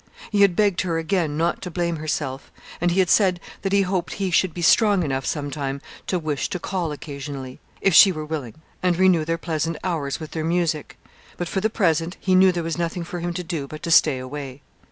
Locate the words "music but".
10.43-11.47